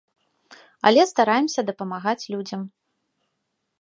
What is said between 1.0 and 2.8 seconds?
стараемся дапамагаць людзям.